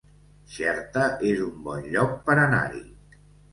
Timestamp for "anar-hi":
2.47-2.85